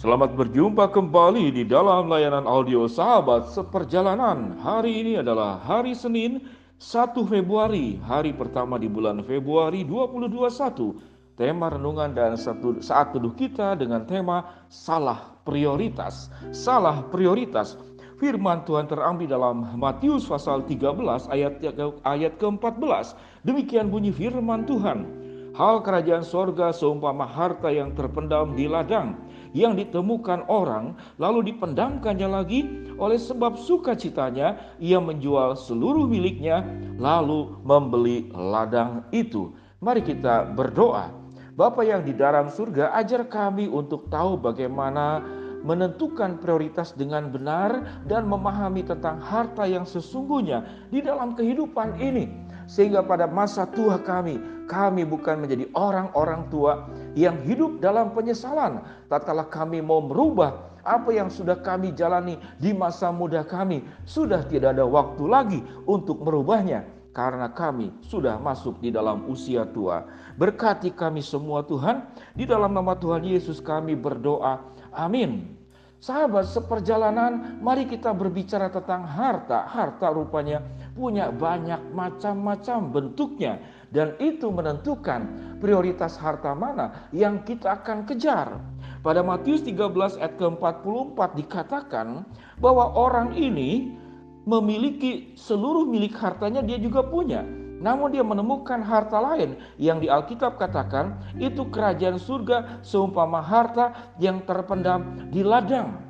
[0.00, 4.56] Selamat berjumpa kembali di dalam layanan audio sahabat seperjalanan.
[4.56, 6.40] Hari ini adalah hari Senin
[6.80, 11.36] 1 Februari, hari pertama di bulan Februari 2021.
[11.36, 16.32] Tema renungan dan satu, saat teduh kita dengan tema salah prioritas.
[16.48, 17.76] Salah prioritas.
[18.16, 21.60] Firman Tuhan terambil dalam Matius pasal 13 ayat
[22.08, 23.12] ayat ke-14.
[23.44, 25.19] Demikian bunyi firman Tuhan.
[25.60, 29.12] Hal kerajaan sorga seumpama harta yang terpendam di ladang
[29.52, 32.64] yang ditemukan orang lalu dipendamkannya lagi
[32.96, 36.64] oleh sebab sukacitanya ia menjual seluruh miliknya
[36.96, 39.52] lalu membeli ladang itu.
[39.84, 41.12] Mari kita berdoa.
[41.60, 45.20] Bapa yang di dalam surga, ajar kami untuk tahu bagaimana
[45.60, 53.02] menentukan prioritas dengan benar dan memahami tentang harta yang sesungguhnya di dalam kehidupan ini sehingga
[53.02, 54.38] pada masa tua kami,
[54.70, 56.86] kami bukan menjadi orang-orang tua
[57.18, 58.86] yang hidup dalam penyesalan.
[59.10, 64.78] Tatkala kami mau merubah apa yang sudah kami jalani di masa muda kami, sudah tidak
[64.78, 70.06] ada waktu lagi untuk merubahnya karena kami sudah masuk di dalam usia tua.
[70.38, 72.06] Berkati kami semua Tuhan,
[72.38, 74.62] di dalam nama Tuhan Yesus kami berdoa.
[74.94, 75.58] Amin.
[76.00, 79.68] Sahabat seperjalanan, mari kita berbicara tentang harta.
[79.68, 80.64] Harta rupanya
[80.96, 83.60] punya banyak macam-macam bentuknya
[83.90, 85.26] dan itu menentukan
[85.58, 88.58] prioritas harta mana yang kita akan kejar.
[89.00, 92.22] Pada Matius 13 ayat ke-44 dikatakan
[92.60, 93.96] bahwa orang ini
[94.44, 97.44] memiliki seluruh milik hartanya dia juga punya.
[97.80, 104.44] Namun dia menemukan harta lain yang di Alkitab katakan itu kerajaan surga seumpama harta yang
[104.44, 106.09] terpendam di ladang.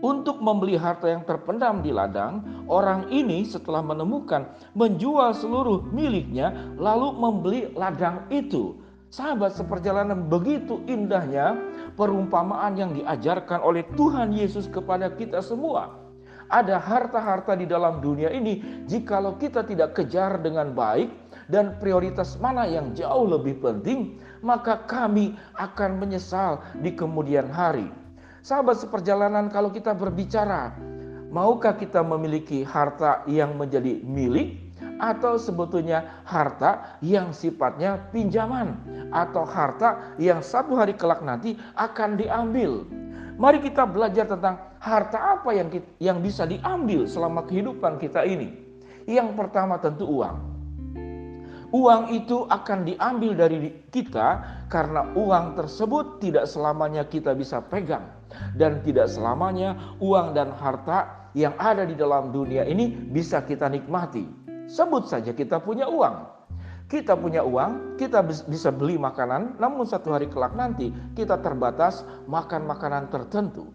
[0.00, 2.40] Untuk membeli harta yang terpendam di ladang,
[2.72, 8.80] orang ini setelah menemukan menjual seluruh miliknya lalu membeli ladang itu.
[9.12, 11.58] Sahabat seperjalanan begitu indahnya
[12.00, 16.00] perumpamaan yang diajarkan oleh Tuhan Yesus kepada kita semua
[16.50, 21.08] ada harta-harta di dalam dunia ini, jikalau kita tidak kejar dengan baik
[21.46, 27.86] dan prioritas mana yang jauh lebih penting, maka kami akan menyesal di kemudian hari.
[28.40, 30.72] Sahabat seperjalanan, kalau kita berbicara,
[31.28, 34.72] maukah kita memiliki harta yang menjadi milik?
[35.00, 38.76] Atau sebetulnya harta yang sifatnya pinjaman,
[39.12, 42.84] atau harta yang satu hari kelak nanti akan diambil.
[43.40, 48.52] Mari kita belajar tentang harta apa yang yang bisa diambil selama kehidupan kita ini.
[49.08, 50.36] Yang pertama tentu uang.
[51.72, 58.19] Uang itu akan diambil dari kita karena uang tersebut tidak selamanya kita bisa pegang
[58.56, 64.26] dan tidak selamanya uang dan harta yang ada di dalam dunia ini bisa kita nikmati.
[64.70, 66.40] Sebut saja kita punya uang.
[66.90, 72.66] Kita punya uang, kita bisa beli makanan, namun satu hari kelak nanti kita terbatas makan
[72.66, 73.70] makanan tertentu.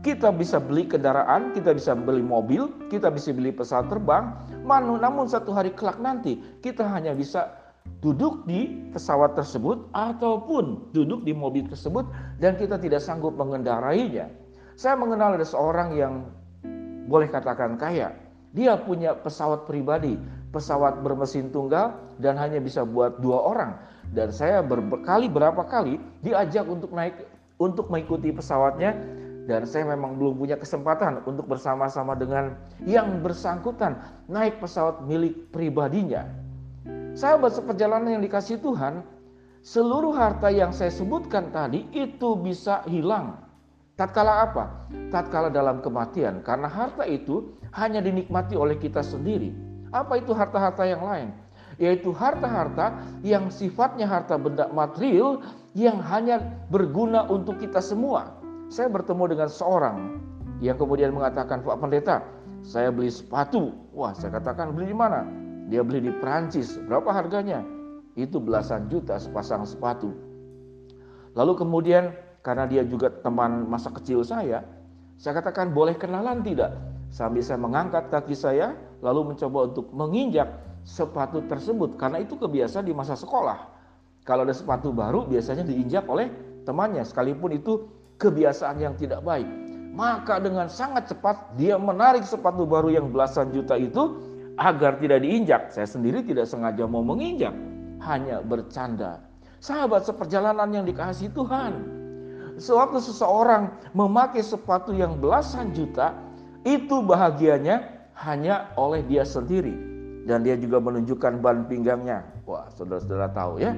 [0.00, 4.32] Kita bisa beli kendaraan, kita bisa beli mobil, kita bisa beli pesawat terbang,
[4.64, 7.57] namun satu hari kelak nanti kita hanya bisa
[7.98, 12.06] duduk di pesawat tersebut ataupun duduk di mobil tersebut
[12.38, 14.30] dan kita tidak sanggup mengendarainya.
[14.78, 16.30] Saya mengenal ada seorang yang
[17.10, 18.14] boleh katakan kaya.
[18.54, 20.14] Dia punya pesawat pribadi,
[20.54, 23.72] pesawat bermesin tunggal dan hanya bisa buat dua orang.
[24.14, 27.28] Dan saya berkali berapa kali diajak untuk naik
[27.58, 28.94] untuk mengikuti pesawatnya
[29.48, 32.54] dan saya memang belum punya kesempatan untuk bersama-sama dengan
[32.84, 33.96] yang bersangkutan
[34.28, 36.28] naik pesawat milik pribadinya.
[37.18, 39.02] Sahabat seperjalanan yang dikasih Tuhan,
[39.66, 43.42] seluruh harta yang saya sebutkan tadi itu bisa hilang.
[43.98, 44.86] Tatkala apa?
[45.10, 49.50] Tatkala dalam kematian, karena harta itu hanya dinikmati oleh kita sendiri.
[49.90, 51.34] Apa itu harta-harta yang lain?
[51.82, 55.42] Yaitu harta-harta yang sifatnya harta benda material
[55.74, 56.38] yang hanya
[56.70, 58.30] berguna untuk kita semua.
[58.70, 60.22] Saya bertemu dengan seorang
[60.62, 62.22] yang kemudian mengatakan, Pak Pendeta,
[62.62, 63.74] saya beli sepatu.
[63.90, 65.47] Wah, saya katakan beli di mana?
[65.68, 66.80] Dia beli di Perancis.
[66.88, 67.60] Berapa harganya?
[68.16, 70.10] Itu belasan juta sepasang sepatu.
[71.36, 74.64] Lalu kemudian karena dia juga teman masa kecil saya,
[75.20, 76.74] saya katakan boleh kenalan tidak?
[77.12, 78.74] Sambil saya mengangkat kaki saya,
[79.04, 80.48] lalu mencoba untuk menginjak
[80.88, 83.76] sepatu tersebut karena itu kebiasaan di masa sekolah.
[84.24, 86.32] Kalau ada sepatu baru biasanya diinjak oleh
[86.64, 87.88] temannya sekalipun itu
[88.20, 89.48] kebiasaan yang tidak baik.
[89.92, 94.20] Maka dengan sangat cepat dia menarik sepatu baru yang belasan juta itu
[94.58, 95.70] agar tidak diinjak.
[95.70, 97.54] Saya sendiri tidak sengaja mau menginjak,
[98.04, 99.22] hanya bercanda.
[99.62, 101.96] Sahabat seperjalanan yang dikasih Tuhan.
[102.58, 106.14] Sewaktu seseorang memakai sepatu yang belasan juta,
[106.66, 107.86] itu bahagianya
[108.18, 109.74] hanya oleh dia sendiri.
[110.26, 112.26] Dan dia juga menunjukkan ban pinggangnya.
[112.44, 113.72] Wah, saudara-saudara tahu ya,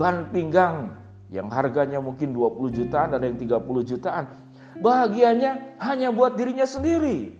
[0.00, 0.96] ban pinggang
[1.28, 4.24] yang harganya mungkin 20 jutaan, ada yang 30 jutaan.
[4.80, 7.36] Bahagianya hanya buat dirinya sendiri.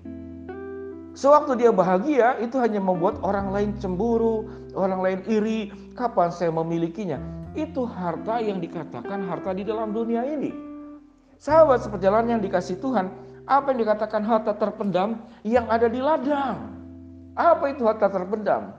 [1.15, 5.71] Sewaktu dia bahagia, itu hanya membuat orang lain cemburu, orang lain iri.
[5.95, 7.23] Kapan saya memilikinya?
[7.55, 10.51] Itu harta yang dikatakan harta di dalam dunia ini.
[11.39, 13.15] Sahabat seperjalanan yang dikasih Tuhan,
[13.47, 16.75] apa yang dikatakan harta terpendam yang ada di ladang?
[17.39, 18.75] Apa itu harta terpendam?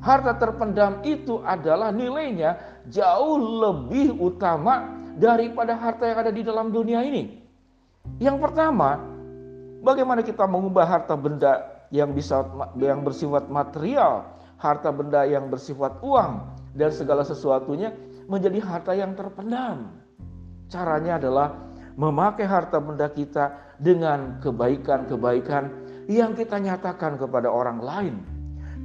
[0.00, 2.56] Harta terpendam itu adalah nilainya
[2.88, 4.88] jauh lebih utama
[5.20, 7.44] daripada harta yang ada di dalam dunia ini.
[8.18, 9.11] Yang pertama,
[9.82, 12.46] Bagaimana kita mengubah harta benda yang bisa
[12.78, 17.90] yang bersifat material, harta benda yang bersifat uang dan segala sesuatunya
[18.30, 19.90] menjadi harta yang terpendam.
[20.70, 21.58] Caranya adalah
[21.98, 25.64] memakai harta benda kita dengan kebaikan-kebaikan
[26.06, 28.14] yang kita nyatakan kepada orang lain.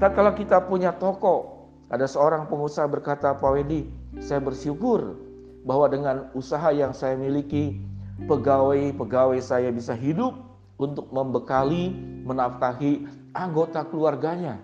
[0.01, 3.85] Tak kalau kita punya toko, ada seorang pengusaha berkata, Pak Wendy,
[4.17, 5.13] saya bersyukur
[5.61, 7.77] bahwa dengan usaha yang saya miliki,
[8.25, 10.47] pegawai-pegawai saya bisa hidup
[10.77, 11.93] untuk membekali,
[12.25, 14.61] menafkahi anggota keluarganya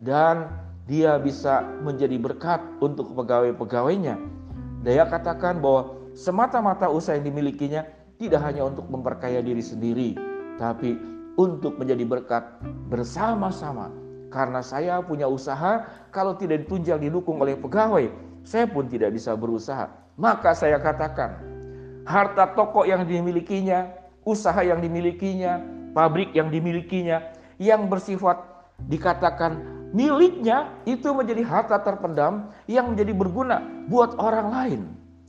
[0.00, 0.48] dan
[0.84, 4.20] dia bisa menjadi berkat untuk pegawai-pegawainya.
[4.84, 7.88] Dia katakan bahwa semata-mata usaha yang dimilikinya
[8.20, 10.12] tidak hanya untuk memperkaya diri sendiri,
[10.60, 10.94] tapi
[11.40, 12.44] untuk menjadi berkat
[12.92, 13.88] bersama-sama.
[14.28, 18.10] Karena saya punya usaha, kalau tidak ditunjang didukung oleh pegawai,
[18.44, 19.88] saya pun tidak bisa berusaha.
[20.20, 21.38] Maka saya katakan,
[22.04, 25.60] harta toko yang dimilikinya usaha yang dimilikinya,
[25.92, 27.22] pabrik yang dimilikinya,
[27.60, 28.40] yang bersifat
[28.90, 29.62] dikatakan
[29.94, 34.80] miliknya itu menjadi harta terpendam yang menjadi berguna buat orang lain.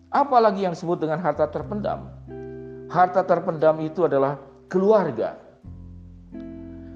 [0.09, 2.07] Apalagi yang disebut dengan harta terpendam.
[2.88, 4.39] Harta terpendam itu adalah
[4.71, 5.38] keluarga.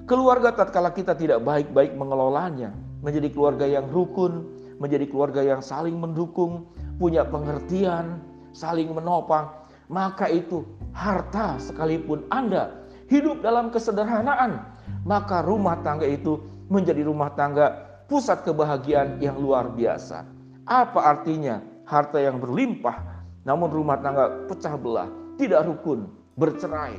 [0.08, 4.42] Keluarga tatkala kita tidak baik-baik mengelolanya, menjadi keluarga yang rukun,
[4.82, 6.66] menjadi keluarga yang saling mendukung,
[6.98, 8.18] punya pengertian,
[8.50, 9.52] saling menopang,
[9.90, 10.62] maka itu
[10.94, 14.62] harta sekalipun Anda hidup dalam kesederhanaan,
[15.02, 16.38] maka rumah tangga itu
[16.70, 17.74] menjadi rumah tangga
[18.06, 20.22] pusat kebahagiaan yang luar biasa.
[20.70, 23.10] Apa artinya harta yang berlimpah
[23.42, 26.06] namun rumah tangga pecah belah, tidak rukun,
[26.38, 26.94] bercerai,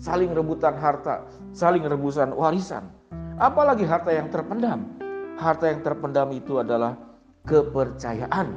[0.00, 1.22] saling rebutan harta,
[1.54, 2.90] saling rebusan warisan.
[3.36, 4.96] Apalagi harta yang terpendam.
[5.36, 6.96] Harta yang terpendam itu adalah
[7.44, 8.56] kepercayaan.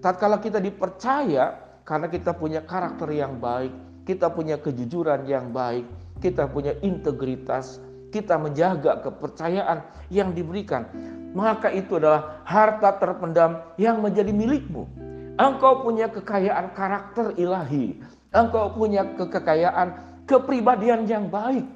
[0.00, 3.74] Tatkala kita dipercaya, karena kita punya karakter yang baik,
[4.06, 5.82] kita punya kejujuran yang baik,
[6.22, 7.82] kita punya integritas,
[8.14, 10.86] kita menjaga kepercayaan yang diberikan.
[11.34, 14.86] Maka itu adalah harta terpendam yang menjadi milikmu.
[15.34, 17.98] Engkau punya kekayaan karakter ilahi.
[18.30, 21.66] Engkau punya kekayaan kepribadian yang baik.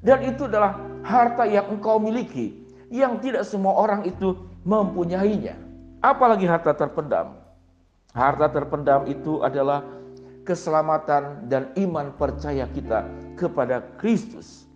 [0.00, 2.56] Dan itu adalah harta yang engkau miliki.
[2.88, 5.52] Yang tidak semua orang itu mempunyainya.
[6.00, 7.39] Apalagi harta terpendam.
[8.10, 9.86] Harta terpendam itu adalah
[10.42, 13.06] keselamatan dan iman percaya kita
[13.38, 14.66] kepada Kristus.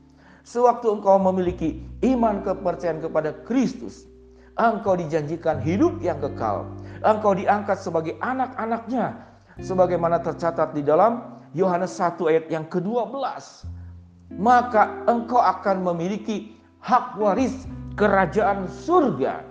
[0.45, 4.07] Sewaktu engkau memiliki iman kepercayaan kepada Kristus,
[4.55, 6.69] engkau dijanjikan hidup yang kekal.
[7.03, 9.19] Engkau diangkat sebagai anak-anaknya,
[9.59, 13.19] sebagaimana tercatat di dalam Yohanes 1 ayat yang ke-12.
[14.37, 16.55] Maka engkau akan memiliki
[16.85, 17.67] hak waris
[17.99, 19.43] kerajaan surga.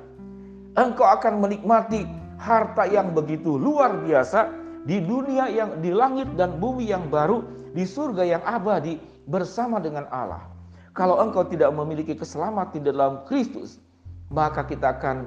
[0.78, 4.52] Engkau akan menikmati harta yang begitu luar biasa
[4.84, 7.40] di dunia yang di langit dan bumi yang baru,
[7.72, 9.00] di surga yang abadi
[9.32, 10.44] bersama dengan Allah.
[10.92, 13.80] Kalau engkau tidak memiliki keselamatan di dalam Kristus,
[14.28, 15.26] maka kita akan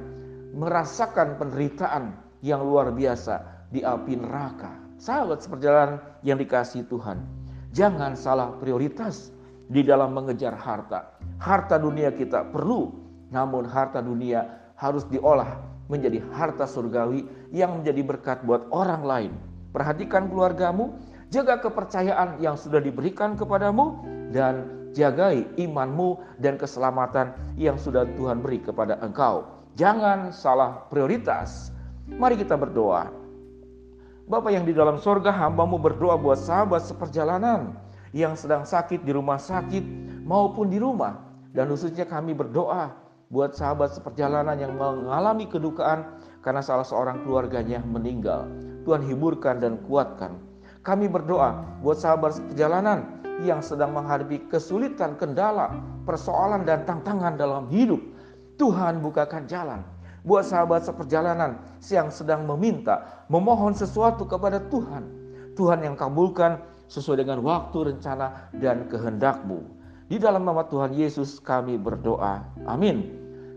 [0.53, 2.13] merasakan penderitaan
[2.45, 3.43] yang luar biasa
[3.73, 4.77] di api neraka.
[5.01, 7.25] Sahabat seperjalanan yang dikasih Tuhan,
[7.73, 9.33] jangan salah prioritas
[9.73, 11.17] di dalam mengejar harta.
[11.43, 12.95] Harta dunia kita perlu,
[13.33, 19.33] namun harta dunia harus diolah menjadi harta surgawi yang menjadi berkat buat orang lain.
[19.71, 20.99] Perhatikan keluargamu,
[21.31, 24.03] jaga kepercayaan yang sudah diberikan kepadamu,
[24.35, 29.45] dan jagai imanmu dan keselamatan yang sudah Tuhan beri kepada engkau.
[29.77, 31.71] Jangan salah prioritas.
[32.09, 33.13] Mari kita berdoa.
[34.27, 37.77] Bapak yang di dalam sorga, hambamu berdoa buat sahabat seperjalanan
[38.11, 39.85] yang sedang sakit di rumah sakit
[40.25, 41.23] maupun di rumah.
[41.53, 42.91] Dan khususnya kami berdoa
[43.31, 46.07] buat sahabat seperjalanan yang mengalami kedukaan
[46.43, 48.47] karena salah seorang keluarganya meninggal.
[48.87, 50.39] Tuhan hiburkan dan kuatkan.
[50.87, 55.75] Kami berdoa buat sahabat seperjalanan yang sedang menghadapi kesulitan, kendala,
[56.07, 57.99] persoalan dan tantangan dalam hidup.
[58.57, 59.83] Tuhan bukakan jalan
[60.27, 65.07] buat sahabat seperjalanan yang sedang meminta, memohon sesuatu kepada Tuhan.
[65.55, 66.59] Tuhan yang kabulkan
[66.91, 69.76] sesuai dengan waktu, rencana, dan kehendakmu.
[70.07, 72.47] Di dalam nama Tuhan Yesus kami berdoa.
[72.71, 73.11] Amin.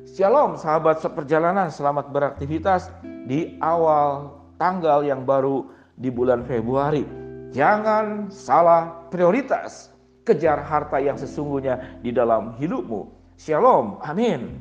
[0.09, 2.89] Shalom sahabat seperjalanan, selamat beraktivitas
[3.29, 5.69] di awal tanggal yang baru
[6.01, 7.05] di bulan Februari.
[7.53, 9.93] Jangan salah prioritas.
[10.25, 13.09] Kejar harta yang sesungguhnya di dalam hidupmu.
[13.37, 14.01] Shalom.
[14.01, 14.57] Amin.